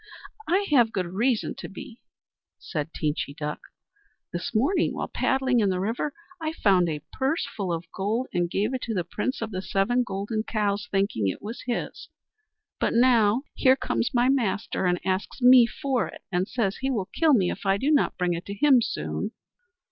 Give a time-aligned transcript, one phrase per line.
[0.47, 1.99] "I have good reason to be,"
[2.57, 3.59] said Teenchy Duck.
[4.33, 8.49] "This morning, while paddling in the river, I found a purse full of gold, and
[8.49, 12.09] gave it to the Prince of the Seven Golden Cows, thinking it was his.
[12.79, 17.05] But now, here comes my master and asks me for it, and says he will
[17.13, 19.33] kill me if I do not bring it to him soon."